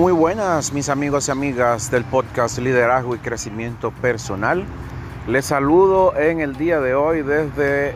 [0.00, 4.64] Muy buenas mis amigos y amigas del podcast Liderazgo y Crecimiento Personal.
[5.28, 7.92] Les saludo en el día de hoy desde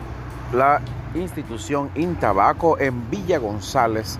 [0.53, 0.81] la
[1.15, 4.19] institución Intabaco en Villa González,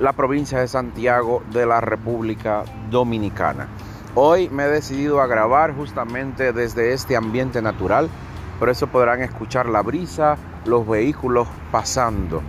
[0.00, 3.68] la provincia de Santiago de la República Dominicana.
[4.16, 8.10] Hoy me he decidido a grabar justamente desde este ambiente natural,
[8.58, 12.42] por eso podrán escuchar la brisa, los vehículos pasando.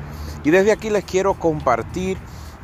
[0.44, 2.18] Y desde aquí les quiero compartir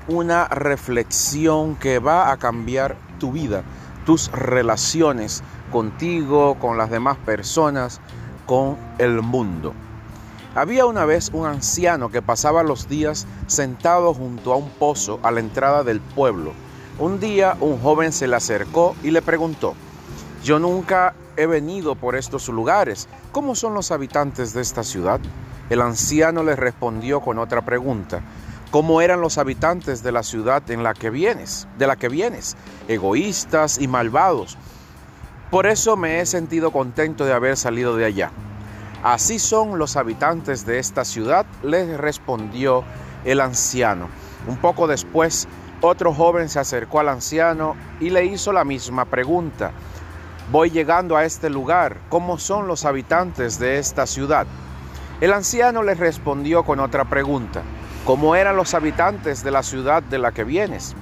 [0.07, 3.63] una reflexión que va a cambiar tu vida,
[4.05, 7.99] tus relaciones contigo, con las demás personas,
[8.45, 9.73] con el mundo.
[10.53, 15.31] Había una vez un anciano que pasaba los días sentado junto a un pozo a
[15.31, 16.53] la entrada del pueblo.
[16.97, 19.73] Un día un joven se le acercó y le preguntó,
[20.43, 25.19] yo nunca he venido por estos lugares, ¿cómo son los habitantes de esta ciudad?
[25.69, 28.21] El anciano le respondió con otra pregunta,
[28.75, 32.57] ¿cómo eran los habitantes de la ciudad en la que vienes, de la que vienes,
[32.89, 34.57] egoístas y malvados?
[35.49, 38.31] Por eso me he sentido contento de haber salido de allá.
[39.01, 42.83] Así son los habitantes de esta ciudad, le respondió
[43.23, 44.09] el anciano.
[44.45, 45.47] Un poco después,
[45.79, 49.71] otro joven se acercó al anciano y le hizo la misma pregunta.
[50.51, 54.45] Voy llegando a este lugar, ¿cómo son los habitantes de esta ciudad?
[55.21, 57.63] El anciano le respondió con otra pregunta.
[58.05, 60.95] ¿Cómo eran los habitantes de la ciudad de la que vienes?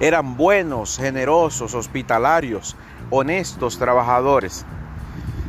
[0.00, 2.76] Eran buenos, generosos, hospitalarios,
[3.10, 4.64] honestos, trabajadores.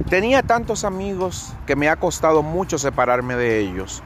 [0.09, 4.03] Tenía tantos amigos que me ha costado mucho separarme de ellos.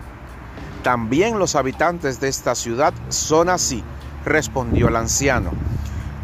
[0.83, 3.83] También los habitantes de esta ciudad son así,
[4.23, 5.49] respondió el anciano.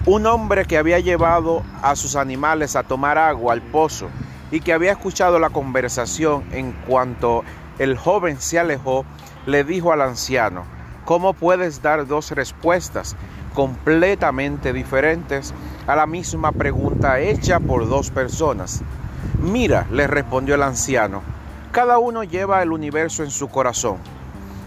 [0.05, 4.09] Un hombre que había llevado a sus animales a tomar agua al pozo
[4.51, 7.43] y que había escuchado la conversación en cuanto
[7.79, 9.05] el joven se alejó,
[9.45, 10.63] le dijo al anciano,
[11.05, 13.15] ¿cómo puedes dar dos respuestas
[13.55, 15.53] completamente diferentes
[15.87, 18.81] a la misma pregunta hecha por dos personas?
[19.41, 21.23] Mira, le respondió el anciano,
[21.71, 23.97] cada uno lleva el universo en su corazón.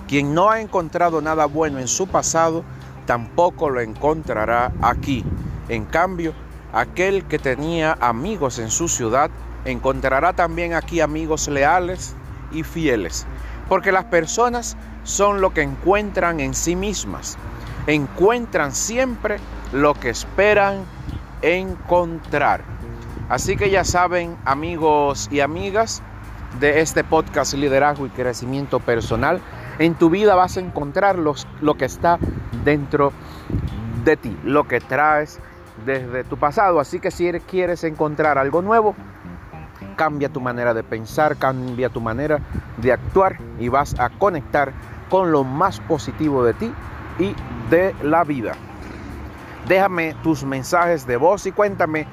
[0.09, 2.65] Quien no ha encontrado nada bueno en su pasado,
[3.07, 5.25] tampoco lo encontrará aquí.
[5.69, 6.33] En cambio,
[6.73, 9.31] aquel que tenía amigos en su ciudad,
[9.65, 12.17] encontrará también aquí amigos leales
[12.53, 13.27] y fieles.
[13.69, 17.37] Porque las personas son lo que encuentran en sí mismas.
[17.87, 19.39] Encuentran siempre
[19.73, 20.85] lo que esperan
[21.43, 22.63] encontrar.
[23.29, 26.03] Así que ya saben, amigos y amigas
[26.61, 29.41] de este podcast Liderazgo y Crecimiento Personal,
[29.79, 32.19] en tu vida vas a encontrar lo que está
[32.65, 33.13] dentro
[34.05, 35.41] de ti, lo que traes
[35.87, 36.81] desde tu pasado.
[36.81, 38.95] Así que si quieres encontrar algo nuevo,
[40.03, 42.41] cambia tu manera de pensar, cambia tu manera
[42.77, 44.73] de actuar y vas a conectar
[45.09, 46.73] con lo más positivo de ti
[47.21, 47.37] y
[47.71, 48.55] de la vida.
[49.69, 52.09] Déjame tus mensajes de voz y cuéntame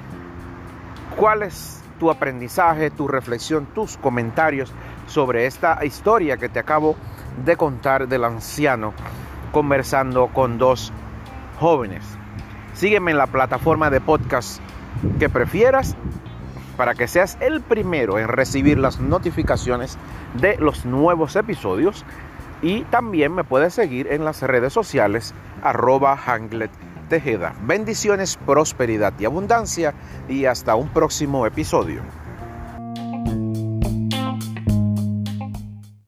[1.18, 4.72] ¿Cuál es tu aprendizaje, tu reflexión, tus comentarios
[5.08, 6.96] sobre esta historia que te acabo
[7.44, 8.94] de contar del anciano
[9.52, 10.94] conversando con dos
[11.60, 12.06] jóvenes?
[12.74, 14.62] Sígueme en la plataforma de podcast
[15.18, 15.98] que prefieras
[16.80, 19.98] para que seas el primero en recibir las notificaciones
[20.36, 22.06] de los nuevos episodios
[22.62, 26.72] y también me puedes seguir en las redes sociales arroba hanglet
[27.10, 27.54] Tejeda.
[27.64, 29.94] Bendiciones, prosperidad y abundancia
[30.30, 32.02] y hasta un próximo episodio.